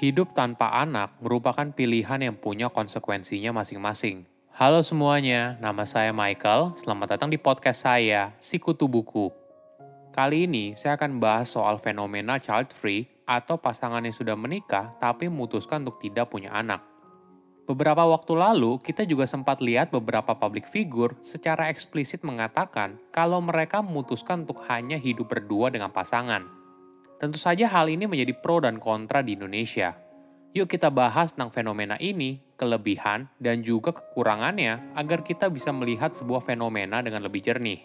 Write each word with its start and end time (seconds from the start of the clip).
Hidup 0.00 0.32
tanpa 0.32 0.72
anak 0.80 1.12
merupakan 1.20 1.76
pilihan 1.76 2.24
yang 2.24 2.32
punya 2.32 2.72
konsekuensinya 2.72 3.52
masing-masing. 3.52 4.24
Halo 4.56 4.80
semuanya, 4.80 5.60
nama 5.60 5.84
saya 5.84 6.08
Michael. 6.16 6.72
Selamat 6.80 7.12
datang 7.12 7.28
di 7.28 7.36
podcast 7.36 7.84
saya, 7.84 8.32
Sikutu 8.40 8.88
Buku. 8.88 9.28
Kali 10.08 10.48
ini 10.48 10.72
saya 10.72 10.96
akan 10.96 11.20
bahas 11.20 11.52
soal 11.52 11.76
fenomena 11.76 12.40
child 12.40 12.72
free 12.72 13.12
atau 13.28 13.60
pasangan 13.60 14.00
yang 14.00 14.16
sudah 14.16 14.40
menikah 14.40 14.96
tapi 14.96 15.28
memutuskan 15.28 15.84
untuk 15.84 16.00
tidak 16.00 16.32
punya 16.32 16.48
anak. 16.56 16.80
Beberapa 17.68 18.08
waktu 18.08 18.40
lalu, 18.40 18.80
kita 18.80 19.04
juga 19.04 19.28
sempat 19.28 19.60
lihat 19.60 19.92
beberapa 19.92 20.32
public 20.32 20.64
figure 20.64 21.12
secara 21.20 21.68
eksplisit 21.68 22.24
mengatakan 22.24 22.96
kalau 23.12 23.44
mereka 23.44 23.84
memutuskan 23.84 24.48
untuk 24.48 24.64
hanya 24.64 24.96
hidup 24.96 25.28
berdua 25.28 25.68
dengan 25.68 25.92
pasangan. 25.92 26.59
Tentu 27.20 27.36
saja 27.36 27.68
hal 27.68 27.92
ini 27.92 28.08
menjadi 28.08 28.32
pro 28.32 28.64
dan 28.64 28.80
kontra 28.80 29.20
di 29.20 29.36
Indonesia. 29.36 29.92
Yuk 30.56 30.66
kita 30.72 30.88
bahas 30.88 31.36
tentang 31.36 31.52
fenomena 31.52 32.00
ini, 32.00 32.40
kelebihan, 32.56 33.28
dan 33.36 33.60
juga 33.60 33.92
kekurangannya 33.92 34.96
agar 34.96 35.20
kita 35.20 35.52
bisa 35.52 35.68
melihat 35.70 36.16
sebuah 36.16 36.40
fenomena 36.40 37.04
dengan 37.04 37.20
lebih 37.22 37.44
jernih. 37.44 37.84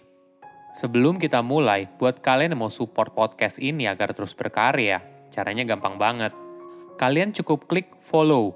Sebelum 0.74 1.20
kita 1.20 1.44
mulai, 1.44 1.92
buat 2.00 2.24
kalian 2.24 2.56
yang 2.56 2.64
mau 2.64 2.72
support 2.72 3.12
podcast 3.12 3.60
ini 3.60 3.92
agar 3.92 4.16
terus 4.16 4.32
berkarya, 4.32 5.04
caranya 5.30 5.68
gampang 5.68 6.00
banget. 6.00 6.32
Kalian 6.96 7.36
cukup 7.36 7.68
klik 7.68 7.92
follow. 8.00 8.56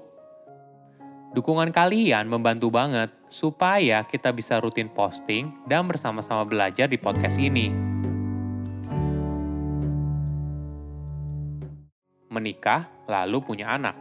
Dukungan 1.36 1.70
kalian 1.70 2.24
membantu 2.26 2.72
banget 2.72 3.12
supaya 3.28 4.02
kita 4.08 4.32
bisa 4.32 4.58
rutin 4.58 4.88
posting 4.90 5.52
dan 5.68 5.86
bersama-sama 5.86 6.42
belajar 6.42 6.90
di 6.90 6.98
podcast 6.98 7.38
ini. 7.38 7.89
Menikah, 12.40 12.88
lalu 13.04 13.44
punya 13.44 13.68
anak. 13.76 13.92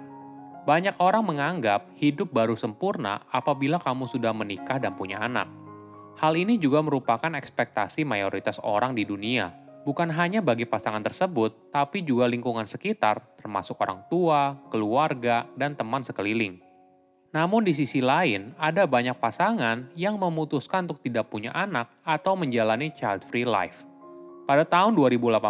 Banyak 0.63 0.95
orang 1.03 1.27
menganggap 1.27 1.91
hidup 1.99 2.31
baru 2.31 2.55
sempurna 2.55 3.27
apabila 3.27 3.83
kamu 3.83 4.07
sudah 4.07 4.31
menikah 4.31 4.79
dan 4.79 4.95
punya 4.95 5.19
anak. 5.19 5.51
Hal 6.15 6.39
ini 6.39 6.55
juga 6.55 6.79
merupakan 6.79 7.31
ekspektasi 7.35 8.07
mayoritas 8.07 8.63
orang 8.63 8.95
di 8.95 9.03
dunia, 9.03 9.51
bukan 9.83 10.13
hanya 10.13 10.39
bagi 10.45 10.69
pasangan 10.69 11.01
tersebut, 11.01 11.73
tapi 11.73 12.05
juga 12.05 12.29
lingkungan 12.29 12.69
sekitar, 12.69 13.39
termasuk 13.41 13.81
orang 13.81 14.05
tua, 14.05 14.55
keluarga, 14.69 15.49
dan 15.57 15.73
teman 15.73 16.05
sekeliling. 16.05 16.61
Namun 17.33 17.65
di 17.65 17.73
sisi 17.73 17.97
lain, 17.97 18.53
ada 18.61 18.85
banyak 18.85 19.17
pasangan 19.17 19.89
yang 19.97 20.21
memutuskan 20.21 20.85
untuk 20.85 21.01
tidak 21.01 21.33
punya 21.33 21.49
anak 21.53 21.89
atau 22.05 22.37
menjalani 22.37 22.93
child-free 22.93 23.45
life. 23.45 23.88
Pada 24.49 24.65
tahun 24.65 24.97
2018, 24.97 25.45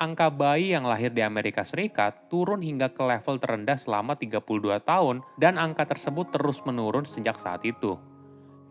angka 0.00 0.32
bayi 0.32 0.72
yang 0.72 0.88
lahir 0.88 1.12
di 1.12 1.20
Amerika 1.20 1.68
Serikat 1.68 2.32
turun 2.32 2.64
hingga 2.64 2.88
ke 2.88 3.04
level 3.04 3.36
terendah 3.36 3.76
selama 3.76 4.16
32 4.16 4.80
tahun 4.88 5.20
dan 5.36 5.60
angka 5.60 5.84
tersebut 5.84 6.32
terus 6.32 6.64
menurun 6.64 7.04
sejak 7.04 7.36
saat 7.36 7.60
itu. 7.68 8.00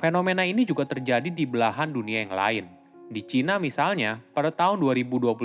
Fenomena 0.02 0.42
ini 0.42 0.66
juga 0.66 0.90
terjadi 0.90 1.30
di 1.30 1.46
belahan 1.46 1.94
dunia 1.94 2.26
yang 2.26 2.34
lain. 2.34 2.66
Di 3.14 3.22
Cina 3.22 3.62
misalnya, 3.62 4.18
pada 4.34 4.50
tahun 4.50 4.82
2021, 4.82 5.38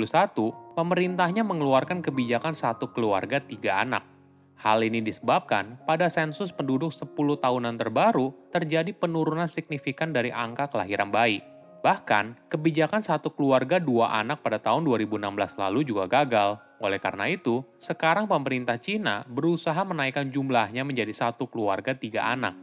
pemerintahnya 0.72 1.44
mengeluarkan 1.44 2.00
kebijakan 2.00 2.56
satu 2.56 2.88
keluarga 2.96 3.36
tiga 3.44 3.84
anak. 3.84 4.08
Hal 4.56 4.80
ini 4.80 5.04
disebabkan 5.04 5.76
pada 5.84 6.08
sensus 6.08 6.56
penduduk 6.56 6.88
10 6.88 7.12
tahunan 7.36 7.76
terbaru 7.76 8.32
terjadi 8.48 8.96
penurunan 8.96 9.52
signifikan 9.52 10.08
dari 10.16 10.32
angka 10.32 10.72
kelahiran 10.72 11.12
bayi. 11.12 11.44
Bahkan, 11.86 12.50
kebijakan 12.50 12.98
satu 12.98 13.30
keluarga 13.30 13.78
dua 13.78 14.10
anak 14.18 14.42
pada 14.42 14.58
tahun 14.58 14.82
2016 14.82 15.22
lalu 15.54 15.86
juga 15.86 16.10
gagal. 16.10 16.58
Oleh 16.82 16.98
karena 16.98 17.30
itu, 17.30 17.62
sekarang 17.78 18.26
pemerintah 18.26 18.74
Cina 18.74 19.22
berusaha 19.30 19.78
menaikkan 19.86 20.26
jumlahnya 20.26 20.82
menjadi 20.82 21.14
satu 21.14 21.46
keluarga 21.46 21.94
tiga 21.94 22.26
anak. 22.26 22.58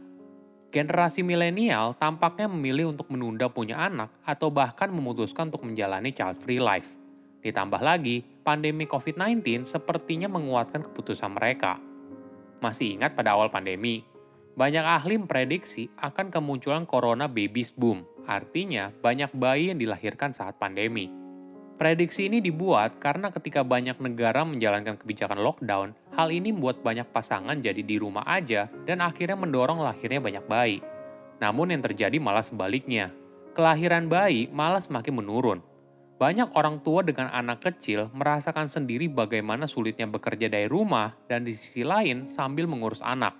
Generasi 0.68 1.24
milenial 1.24 1.96
tampaknya 1.96 2.52
memilih 2.52 2.92
untuk 2.92 3.08
menunda 3.08 3.48
punya 3.48 3.80
anak 3.88 4.12
atau 4.28 4.52
bahkan 4.52 4.92
memutuskan 4.92 5.48
untuk 5.48 5.64
menjalani 5.64 6.12
child-free 6.12 6.60
life. 6.60 6.92
Ditambah 7.40 7.80
lagi, 7.80 8.20
pandemi 8.44 8.84
COVID-19 8.84 9.64
sepertinya 9.64 10.28
menguatkan 10.28 10.84
keputusan 10.84 11.32
mereka. 11.32 11.80
Masih 12.60 13.00
ingat 13.00 13.16
pada 13.16 13.40
awal 13.40 13.48
pandemi, 13.48 14.04
banyak 14.52 14.84
ahli 14.84 15.16
memprediksi 15.16 15.88
akan 15.96 16.28
kemunculan 16.28 16.84
corona 16.84 17.24
babies 17.24 17.72
boom– 17.72 18.04
Artinya, 18.24 18.88
banyak 18.90 19.36
bayi 19.36 19.72
yang 19.72 19.78
dilahirkan 19.80 20.32
saat 20.32 20.56
pandemi. 20.56 21.12
Prediksi 21.74 22.30
ini 22.30 22.38
dibuat 22.38 23.02
karena 23.02 23.34
ketika 23.34 23.66
banyak 23.66 23.98
negara 23.98 24.46
menjalankan 24.46 24.94
kebijakan 24.94 25.42
lockdown, 25.42 25.90
hal 26.14 26.30
ini 26.30 26.54
membuat 26.54 26.86
banyak 26.86 27.10
pasangan 27.10 27.58
jadi 27.58 27.82
di 27.82 27.98
rumah 27.98 28.22
aja 28.30 28.70
dan 28.86 29.02
akhirnya 29.02 29.34
mendorong 29.34 29.82
lahirnya 29.82 30.22
banyak 30.22 30.44
bayi. 30.46 30.78
Namun 31.42 31.74
yang 31.74 31.82
terjadi 31.82 32.14
malah 32.22 32.46
sebaliknya. 32.46 33.10
Kelahiran 33.58 34.06
bayi 34.06 34.46
malah 34.54 34.78
semakin 34.78 35.14
menurun. 35.18 35.58
Banyak 36.14 36.54
orang 36.54 36.78
tua 36.78 37.02
dengan 37.02 37.26
anak 37.34 37.66
kecil 37.66 38.06
merasakan 38.14 38.70
sendiri 38.70 39.10
bagaimana 39.10 39.66
sulitnya 39.66 40.06
bekerja 40.06 40.46
dari 40.46 40.70
rumah 40.70 41.18
dan 41.26 41.42
di 41.42 41.58
sisi 41.58 41.82
lain 41.82 42.30
sambil 42.30 42.70
mengurus 42.70 43.02
anak. 43.02 43.34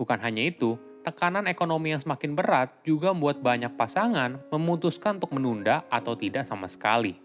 Bukan 0.00 0.16
hanya 0.24 0.40
itu, 0.40 0.80
tekanan 1.02 1.50
ekonomi 1.50 1.90
yang 1.90 2.00
semakin 2.00 2.32
berat 2.38 2.70
juga 2.86 3.10
membuat 3.10 3.42
banyak 3.42 3.74
pasangan 3.74 4.38
memutuskan 4.54 5.18
untuk 5.18 5.34
menunda 5.34 5.82
atau 5.90 6.14
tidak 6.14 6.46
sama 6.46 6.70
sekali. 6.70 7.18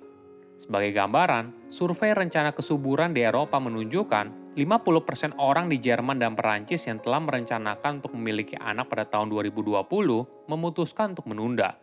Sebagai 0.57 0.89
gambaran, 0.89 1.69
survei 1.69 2.17
rencana 2.17 2.49
kesuburan 2.49 3.13
di 3.13 3.21
Eropa 3.21 3.61
menunjukkan 3.61 4.57
50% 4.57 5.38
orang 5.38 5.69
di 5.69 5.77
Jerman 5.77 6.17
dan 6.17 6.33
Perancis 6.33 6.89
yang 6.89 6.97
telah 6.97 7.21
merencanakan 7.21 8.01
untuk 8.01 8.17
memiliki 8.17 8.57
anak 8.57 8.89
pada 8.89 9.05
tahun 9.05 9.29
2020 9.29 9.85
memutuskan 10.49 11.13
untuk 11.13 11.29
menunda. 11.29 11.77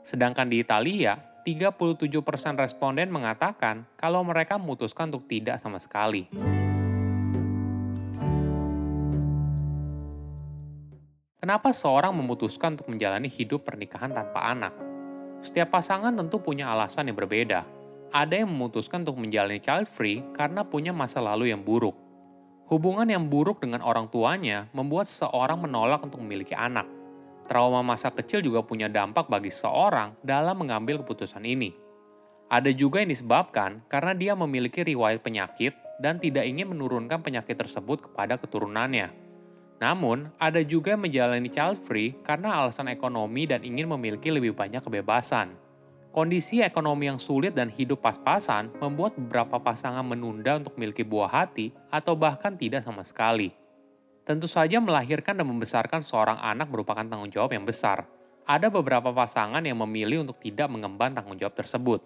Sedangkan 0.00 0.48
di 0.48 0.64
Italia, 0.64 1.20
37% 1.44 2.24
responden 2.56 3.12
mengatakan 3.12 3.84
kalau 4.00 4.24
mereka 4.24 4.56
memutuskan 4.56 5.12
untuk 5.12 5.28
tidak 5.28 5.60
sama 5.60 5.76
sekali. 5.76 6.24
Kenapa 11.44 11.76
seorang 11.76 12.16
memutuskan 12.16 12.72
untuk 12.72 12.88
menjalani 12.88 13.28
hidup 13.28 13.68
pernikahan 13.68 14.08
tanpa 14.08 14.48
anak? 14.48 14.72
Setiap 15.44 15.76
pasangan 15.76 16.16
tentu 16.16 16.40
punya 16.40 16.72
alasan 16.72 17.12
yang 17.12 17.20
berbeda. 17.20 17.68
Ada 18.16 18.40
yang 18.40 18.48
memutuskan 18.48 19.04
untuk 19.04 19.20
menjalani 19.20 19.60
child 19.60 19.84
free 19.84 20.24
karena 20.32 20.64
punya 20.64 20.96
masa 20.96 21.20
lalu 21.20 21.52
yang 21.52 21.60
buruk. 21.60 21.92
Hubungan 22.72 23.04
yang 23.12 23.28
buruk 23.28 23.60
dengan 23.60 23.84
orang 23.84 24.08
tuanya 24.08 24.72
membuat 24.72 25.04
seseorang 25.04 25.60
menolak 25.60 26.00
untuk 26.00 26.24
memiliki 26.24 26.56
anak. 26.56 26.88
Trauma 27.44 27.84
masa 27.84 28.08
kecil 28.08 28.40
juga 28.40 28.64
punya 28.64 28.88
dampak 28.88 29.28
bagi 29.28 29.52
seseorang 29.52 30.16
dalam 30.24 30.56
mengambil 30.56 31.04
keputusan 31.04 31.44
ini. 31.44 31.76
Ada 32.48 32.72
juga 32.72 33.04
yang 33.04 33.12
disebabkan 33.12 33.84
karena 33.92 34.16
dia 34.16 34.32
memiliki 34.32 34.80
riwayat 34.80 35.20
penyakit 35.20 35.76
dan 36.00 36.16
tidak 36.16 36.48
ingin 36.48 36.72
menurunkan 36.72 37.20
penyakit 37.20 37.60
tersebut 37.60 38.08
kepada 38.08 38.40
keturunannya. 38.40 39.23
Namun, 39.82 40.30
ada 40.38 40.62
juga 40.62 40.94
yang 40.94 41.02
menjalani 41.02 41.50
child 41.50 41.78
free 41.78 42.14
karena 42.22 42.54
alasan 42.62 42.86
ekonomi 42.90 43.46
dan 43.46 43.66
ingin 43.66 43.90
memiliki 43.90 44.30
lebih 44.30 44.54
banyak 44.54 44.80
kebebasan. 44.80 45.54
Kondisi 46.14 46.62
ekonomi 46.62 47.10
yang 47.10 47.18
sulit 47.18 47.58
dan 47.58 47.66
hidup 47.66 47.98
pas-pasan 47.98 48.70
membuat 48.78 49.18
beberapa 49.18 49.58
pasangan 49.58 50.06
menunda 50.06 50.62
untuk 50.62 50.78
memiliki 50.78 51.02
buah 51.02 51.26
hati 51.26 51.74
atau 51.90 52.14
bahkan 52.14 52.54
tidak 52.54 52.86
sama 52.86 53.02
sekali. 53.02 53.50
Tentu 54.22 54.46
saja 54.46 54.78
melahirkan 54.78 55.34
dan 55.34 55.44
membesarkan 55.50 56.06
seorang 56.06 56.38
anak 56.38 56.70
merupakan 56.70 57.02
tanggung 57.02 57.34
jawab 57.34 57.50
yang 57.52 57.66
besar. 57.66 58.06
ada 58.44 58.68
beberapa 58.68 59.08
pasangan 59.08 59.64
yang 59.64 59.80
memilih 59.88 60.20
untuk 60.20 60.36
tidak 60.36 60.68
mengemban 60.68 61.16
tanggung 61.16 61.40
jawab 61.40 61.56
tersebut. 61.56 62.04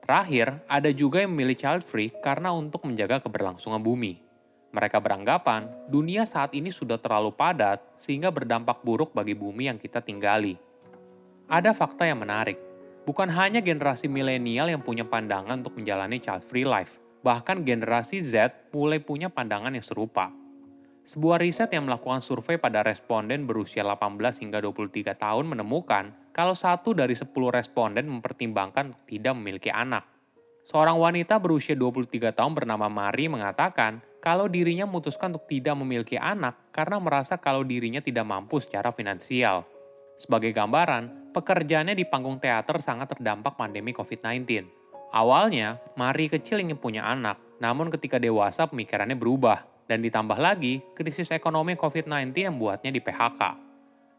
Terakhir, 0.00 0.64
ada 0.68 0.88
juga 0.92 1.20
yang 1.20 1.32
memilih 1.32 1.56
child 1.56 1.84
free 1.84 2.08
karena 2.24 2.52
untuk 2.52 2.88
menjaga 2.88 3.20
keberlangsungan 3.20 3.80
bumi. 3.80 4.23
Mereka 4.74 4.98
beranggapan 4.98 5.70
dunia 5.86 6.26
saat 6.26 6.50
ini 6.50 6.74
sudah 6.74 6.98
terlalu 6.98 7.30
padat 7.30 7.78
sehingga 7.94 8.34
berdampak 8.34 8.82
buruk 8.82 9.14
bagi 9.14 9.38
bumi 9.38 9.70
yang 9.70 9.78
kita 9.78 10.02
tinggali. 10.02 10.58
Ada 11.46 11.70
fakta 11.70 12.10
yang 12.10 12.18
menarik. 12.18 12.58
Bukan 13.06 13.30
hanya 13.30 13.62
generasi 13.62 14.10
milenial 14.10 14.66
yang 14.74 14.82
punya 14.82 15.06
pandangan 15.06 15.62
untuk 15.62 15.78
menjalani 15.78 16.18
child 16.18 16.42
free 16.42 16.66
life, 16.66 16.98
bahkan 17.22 17.62
generasi 17.62 18.18
Z 18.18 18.50
mulai 18.74 18.98
punya 18.98 19.30
pandangan 19.30 19.70
yang 19.70 19.84
serupa. 19.84 20.34
Sebuah 21.04 21.38
riset 21.38 21.68
yang 21.70 21.84
melakukan 21.84 22.24
survei 22.24 22.56
pada 22.56 22.80
responden 22.80 23.44
berusia 23.44 23.84
18 23.84 24.40
hingga 24.40 24.58
23 24.58 25.14
tahun 25.14 25.44
menemukan 25.54 26.32
kalau 26.32 26.56
satu 26.56 26.96
dari 26.96 27.12
10 27.14 27.30
responden 27.52 28.08
mempertimbangkan 28.08 29.06
tidak 29.06 29.36
memiliki 29.36 29.68
anak. 29.68 30.08
Seorang 30.64 30.96
wanita 30.96 31.36
berusia 31.36 31.76
23 31.76 32.32
tahun 32.32 32.56
bernama 32.56 32.88
Mari 32.88 33.28
mengatakan 33.28 34.00
kalau 34.24 34.48
dirinya 34.48 34.88
memutuskan 34.88 35.36
untuk 35.36 35.44
tidak 35.44 35.76
memiliki 35.76 36.16
anak 36.16 36.72
karena 36.72 36.96
merasa 36.96 37.36
kalau 37.36 37.60
dirinya 37.60 38.00
tidak 38.00 38.24
mampu 38.24 38.56
secara 38.56 38.88
finansial. 38.88 39.68
Sebagai 40.16 40.48
gambaran, 40.56 41.36
pekerjaannya 41.36 41.92
di 41.92 42.08
panggung 42.08 42.40
teater 42.40 42.80
sangat 42.80 43.12
terdampak 43.12 43.60
pandemi 43.60 43.92
COVID-19 43.92 44.64
Awalnya, 45.14 45.78
Mari 45.94 46.26
kecil 46.26 46.58
ingin 46.58 46.74
punya 46.74 47.06
anak, 47.06 47.38
namun 47.62 47.86
ketika 47.86 48.18
dewasa 48.18 48.66
pemikirannya 48.66 49.14
berubah, 49.14 49.62
dan 49.86 50.02
ditambah 50.02 50.34
lagi 50.34 50.82
krisis 50.90 51.30
ekonomi 51.30 51.78
COVID-19 51.78 52.34
yang 52.34 52.58
membuatnya 52.58 52.90
di 52.90 52.98
PHK. 52.98 53.40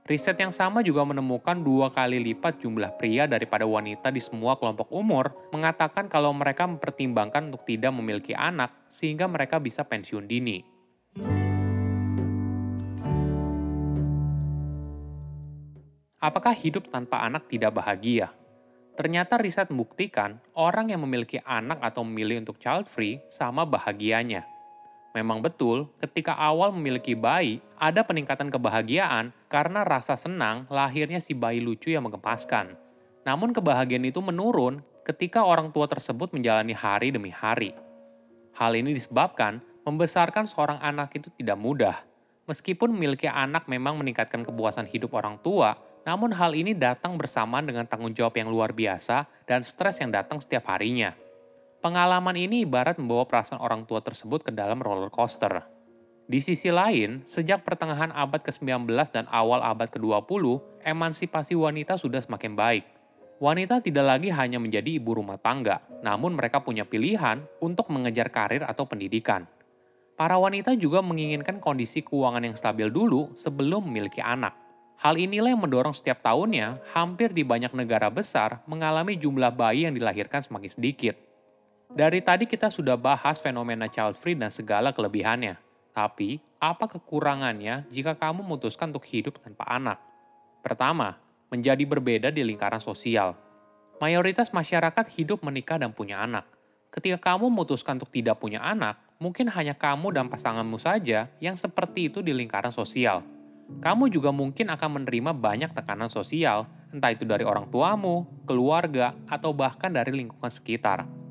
Riset 0.05 0.37
yang 0.37 0.53
sama 0.53 0.85
juga 0.85 1.01
menemukan 1.01 1.57
dua 1.57 1.89
kali 1.89 2.21
lipat 2.21 2.61
jumlah 2.61 2.93
pria 2.93 3.25
daripada 3.25 3.65
wanita 3.65 4.13
di 4.13 4.21
semua 4.21 4.53
kelompok 4.53 4.93
umur 4.93 5.33
mengatakan 5.49 6.05
kalau 6.05 6.29
mereka 6.29 6.69
mempertimbangkan 6.69 7.49
untuk 7.49 7.65
tidak 7.65 7.89
memiliki 7.89 8.37
anak 8.37 8.69
sehingga 8.85 9.25
mereka 9.25 9.57
bisa 9.57 9.81
pensiun 9.81 10.29
dini. 10.29 10.61
Apakah 16.21 16.53
hidup 16.53 16.85
tanpa 16.93 17.25
anak 17.25 17.49
tidak 17.49 17.73
bahagia? 17.73 18.29
Ternyata 18.93 19.41
riset 19.41 19.73
membuktikan 19.73 20.37
orang 20.53 20.93
yang 20.93 21.01
memiliki 21.01 21.41
anak 21.41 21.81
atau 21.81 22.05
memilih 22.05 22.45
untuk 22.45 22.61
child 22.61 22.85
free 22.85 23.25
sama 23.33 23.65
bahagianya. 23.65 24.54
Memang 25.15 25.39
betul, 25.39 25.87
ketika 26.03 26.35
awal 26.35 26.75
memiliki 26.75 27.15
bayi, 27.15 27.63
ada 27.79 28.03
peningkatan 28.03 28.51
kebahagiaan 28.51 29.31
karena 29.47 29.87
rasa 29.87 30.19
senang 30.19 30.67
lahirnya 30.67 31.23
si 31.23 31.31
bayi 31.31 31.63
lucu 31.63 31.87
yang 31.87 32.03
mengepaskan. 32.03 32.75
Namun 33.23 33.55
kebahagiaan 33.55 34.03
itu 34.03 34.19
menurun 34.19 34.83
ketika 35.07 35.47
orang 35.47 35.71
tua 35.71 35.87
tersebut 35.87 36.35
menjalani 36.35 36.75
hari 36.75 37.15
demi 37.15 37.31
hari. 37.31 37.71
Hal 38.59 38.75
ini 38.75 38.91
disebabkan 38.91 39.63
membesarkan 39.87 40.51
seorang 40.51 40.83
anak 40.83 41.15
itu 41.15 41.31
tidak 41.39 41.55
mudah. 41.63 41.95
Meskipun 42.51 42.91
memiliki 42.91 43.31
anak 43.31 43.71
memang 43.71 43.95
meningkatkan 43.95 44.43
kepuasan 44.43 44.83
hidup 44.83 45.15
orang 45.15 45.39
tua, 45.39 45.79
namun 46.03 46.35
hal 46.35 46.53
ini 46.53 46.75
datang 46.75 47.15
bersamaan 47.15 47.63
dengan 47.63 47.87
tanggung 47.87 48.11
jawab 48.11 48.35
yang 48.35 48.51
luar 48.51 48.75
biasa 48.75 49.25
dan 49.47 49.63
stres 49.63 50.03
yang 50.03 50.11
datang 50.11 50.43
setiap 50.43 50.69
harinya. 50.69 51.15
Pengalaman 51.85 52.33
ini 52.33 52.65
ibarat 52.65 52.97
membawa 52.97 53.29
perasaan 53.29 53.61
orang 53.61 53.85
tua 53.85 54.01
tersebut 54.01 54.41
ke 54.41 54.49
dalam 54.49 54.81
roller 54.81 55.13
coaster. 55.13 55.69
Di 56.25 56.41
sisi 56.41 56.73
lain, 56.73 57.21
sejak 57.29 57.61
pertengahan 57.61 58.09
abad 58.09 58.41
ke-19 58.41 58.89
dan 59.13 59.29
awal 59.29 59.61
abad 59.61 59.93
ke-20, 59.93 60.65
emansipasi 60.81 61.53
wanita 61.53 61.93
sudah 62.01 62.25
semakin 62.25 62.57
baik. 62.57 62.89
Wanita 63.37 63.85
tidak 63.85 64.01
lagi 64.01 64.33
hanya 64.33 64.57
menjadi 64.57 64.97
ibu 64.97 65.13
rumah 65.13 65.37
tangga, 65.37 65.85
namun 66.01 66.33
mereka 66.33 66.65
punya 66.65 66.89
pilihan 66.89 67.45
untuk 67.61 67.93
mengejar 67.93 68.33
karir 68.33 68.65
atau 68.65 68.89
pendidikan. 68.89 69.45
Para 70.17 70.41
wanita 70.41 70.73
juga 70.73 71.05
menginginkan 71.05 71.61
kondisi 71.61 72.01
keuangan 72.01 72.49
yang 72.49 72.57
stabil 72.57 72.89
dulu 72.89 73.37
sebelum 73.37 73.85
memiliki 73.85 74.25
anak. 74.25 74.57
Hal 75.05 75.21
inilah 75.21 75.53
yang 75.53 75.61
mendorong 75.61 75.93
setiap 75.93 76.25
tahunnya 76.25 76.81
hampir 76.97 77.29
di 77.29 77.45
banyak 77.45 77.77
negara 77.77 78.09
besar 78.09 78.65
mengalami 78.65 79.21
jumlah 79.21 79.53
bayi 79.53 79.85
yang 79.85 79.93
dilahirkan 79.93 80.41
semakin 80.41 80.73
sedikit. 80.73 81.24
Dari 81.95 82.19
tadi 82.19 82.43
kita 82.43 82.67
sudah 82.67 82.99
bahas 82.99 83.39
fenomena 83.39 83.87
child 83.87 84.19
free 84.19 84.35
dan 84.35 84.51
segala 84.51 84.91
kelebihannya. 84.91 85.55
Tapi, 85.95 86.43
apa 86.59 86.91
kekurangannya 86.91 87.87
jika 87.87 88.19
kamu 88.19 88.43
memutuskan 88.43 88.91
untuk 88.91 89.07
hidup 89.07 89.39
tanpa 89.39 89.63
anak? 89.71 90.03
Pertama, 90.59 91.15
menjadi 91.47 91.87
berbeda 91.87 92.35
di 92.35 92.43
lingkaran 92.43 92.83
sosial. 92.83 93.39
Mayoritas 94.03 94.51
masyarakat 94.51 95.07
hidup 95.15 95.39
menikah 95.39 95.79
dan 95.79 95.95
punya 95.95 96.19
anak. 96.19 96.43
Ketika 96.91 97.31
kamu 97.31 97.47
memutuskan 97.47 97.95
untuk 97.95 98.11
tidak 98.11 98.43
punya 98.43 98.59
anak, 98.59 98.99
mungkin 99.15 99.47
hanya 99.47 99.71
kamu 99.71 100.11
dan 100.11 100.27
pasanganmu 100.27 100.75
saja 100.75 101.31
yang 101.39 101.55
seperti 101.55 102.11
itu 102.11 102.19
di 102.19 102.35
lingkaran 102.35 102.75
sosial 102.75 103.23
kamu 103.81 104.13
juga 104.13 104.29
mungkin 104.29 104.69
akan 104.69 105.01
menerima 105.01 105.31
banyak 105.33 105.73
tekanan 105.73 106.09
sosial, 106.09 106.69
entah 106.93 107.09
itu 107.09 107.25
dari 107.25 107.41
orang 107.41 107.65
tuamu, 107.73 108.29
keluarga, 108.45 109.17
atau 109.25 109.51
bahkan 109.57 109.89
dari 109.89 110.13
lingkungan 110.13 110.53
sekitar. 110.53 111.24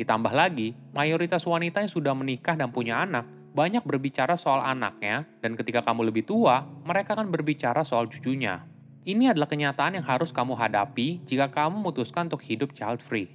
Ditambah 0.00 0.32
lagi, 0.32 0.72
mayoritas 0.96 1.44
wanita 1.44 1.84
yang 1.84 1.92
sudah 1.92 2.16
menikah 2.16 2.56
dan 2.56 2.72
punya 2.72 3.04
anak 3.04 3.28
banyak 3.50 3.82
berbicara 3.82 4.38
soal 4.38 4.62
anaknya, 4.62 5.26
dan 5.42 5.58
ketika 5.58 5.82
kamu 5.82 6.08
lebih 6.14 6.22
tua, 6.22 6.62
mereka 6.86 7.18
akan 7.18 7.34
berbicara 7.34 7.82
soal 7.82 8.06
cucunya. 8.06 8.62
Ini 9.02 9.34
adalah 9.34 9.50
kenyataan 9.50 9.98
yang 9.98 10.06
harus 10.06 10.30
kamu 10.30 10.54
hadapi 10.54 11.26
jika 11.26 11.50
kamu 11.50 11.82
memutuskan 11.82 12.30
untuk 12.30 12.46
hidup 12.46 12.70
child 12.70 13.02
free. 13.02 13.26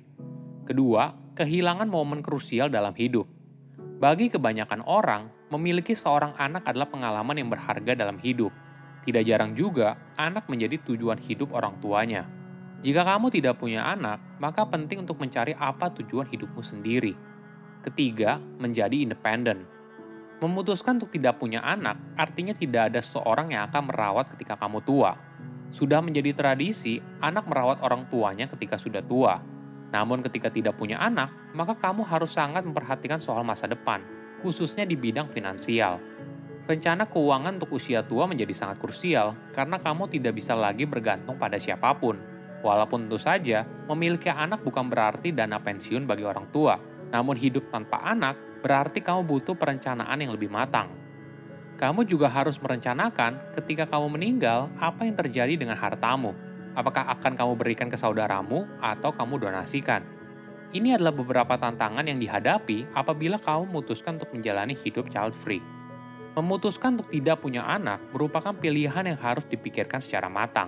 Kedua, 0.64 1.12
kehilangan 1.36 1.92
momen 1.92 2.24
krusial 2.24 2.72
dalam 2.72 2.96
hidup. 2.96 3.28
Bagi 4.00 4.32
kebanyakan 4.32 4.88
orang, 4.88 5.28
memiliki 5.52 5.94
seorang 5.94 6.32
anak 6.40 6.64
adalah 6.64 6.88
pengalaman 6.88 7.36
yang 7.36 7.52
berharga 7.52 7.92
dalam 7.92 8.16
hidup. 8.24 8.56
Tidak 9.04 9.22
jarang 9.28 9.52
juga, 9.52 10.00
anak 10.16 10.48
menjadi 10.48 10.80
tujuan 10.80 11.20
hidup 11.20 11.52
orang 11.52 11.76
tuanya. 11.84 12.24
Jika 12.86 13.02
kamu 13.02 13.34
tidak 13.34 13.58
punya 13.58 13.82
anak, 13.82 14.22
maka 14.38 14.62
penting 14.70 15.02
untuk 15.02 15.18
mencari 15.18 15.58
apa 15.58 15.90
tujuan 15.90 16.30
hidupmu 16.30 16.62
sendiri. 16.62 17.18
Ketiga, 17.82 18.38
menjadi 18.62 19.02
independen. 19.02 19.66
Memutuskan 20.38 21.02
untuk 21.02 21.10
tidak 21.10 21.42
punya 21.42 21.66
anak 21.66 21.98
artinya 22.14 22.54
tidak 22.54 22.94
ada 22.94 23.02
seorang 23.02 23.58
yang 23.58 23.66
akan 23.66 23.90
merawat 23.90 24.30
ketika 24.38 24.54
kamu 24.54 24.86
tua. 24.86 25.18
Sudah 25.74 26.06
menjadi 26.06 26.38
tradisi, 26.38 27.02
anak 27.26 27.50
merawat 27.50 27.82
orang 27.82 28.06
tuanya 28.06 28.46
ketika 28.46 28.78
sudah 28.78 29.02
tua 29.02 29.56
namun 29.96 30.20
ketika 30.20 30.52
tidak 30.52 30.76
punya 30.76 31.00
anak, 31.00 31.32
maka 31.56 31.72
kamu 31.80 32.04
harus 32.04 32.36
sangat 32.36 32.68
memperhatikan 32.68 33.16
soal 33.16 33.48
masa 33.48 33.64
depan, 33.64 34.04
khususnya 34.44 34.84
di 34.84 35.00
bidang 35.00 35.32
finansial. 35.32 36.04
Rencana 36.68 37.08
keuangan 37.08 37.56
untuk 37.56 37.80
usia 37.80 38.04
tua 38.04 38.28
menjadi 38.28 38.52
sangat 38.52 38.82
krusial 38.82 39.38
karena 39.56 39.80
kamu 39.80 40.12
tidak 40.12 40.36
bisa 40.36 40.52
lagi 40.52 40.84
bergantung 40.84 41.40
pada 41.40 41.56
siapa 41.56 41.96
pun. 41.96 42.20
Walaupun 42.64 43.08
tentu 43.08 43.20
saja, 43.20 43.68
memiliki 43.92 44.32
anak 44.32 44.64
bukan 44.64 44.88
berarti 44.88 45.36
dana 45.36 45.60
pensiun 45.60 46.08
bagi 46.08 46.24
orang 46.24 46.48
tua, 46.54 46.80
namun 47.12 47.36
hidup 47.36 47.68
tanpa 47.72 48.04
anak 48.04 48.62
berarti 48.64 49.04
kamu 49.04 49.28
butuh 49.28 49.56
perencanaan 49.58 50.18
yang 50.22 50.32
lebih 50.34 50.50
matang. 50.52 50.92
Kamu 51.76 52.08
juga 52.08 52.32
harus 52.32 52.56
merencanakan 52.58 53.54
ketika 53.60 53.84
kamu 53.86 54.16
meninggal 54.16 54.72
apa 54.80 55.04
yang 55.04 55.14
terjadi 55.20 55.60
dengan 55.60 55.76
hartamu, 55.76 56.32
Apakah 56.76 57.08
akan 57.08 57.40
kamu 57.40 57.54
berikan 57.56 57.88
ke 57.88 57.96
saudaramu 57.96 58.68
atau 58.84 59.16
kamu 59.16 59.48
donasikan? 59.48 60.04
Ini 60.76 61.00
adalah 61.00 61.16
beberapa 61.16 61.56
tantangan 61.56 62.04
yang 62.04 62.20
dihadapi 62.20 62.92
apabila 62.92 63.40
kamu 63.40 63.72
memutuskan 63.72 64.20
untuk 64.20 64.36
menjalani 64.36 64.76
hidup 64.76 65.08
child 65.08 65.32
free. 65.32 65.64
Memutuskan 66.36 67.00
untuk 67.00 67.08
tidak 67.16 67.40
punya 67.40 67.64
anak 67.64 68.04
merupakan 68.12 68.52
pilihan 68.52 69.08
yang 69.08 69.16
harus 69.16 69.48
dipikirkan 69.48 70.04
secara 70.04 70.28
matang. 70.28 70.68